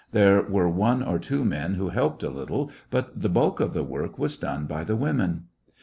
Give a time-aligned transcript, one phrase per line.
[0.13, 3.83] There were one or two men who helped a little^ but the bulk of the
[3.83, 5.43] work was done by the women.